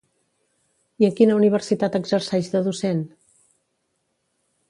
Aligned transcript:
I 1.03 1.07
en 1.09 1.13
quina 1.19 1.35
universitat 1.39 1.97
exerceix 1.99 2.49
de 2.55 2.63
docent? 2.71 3.05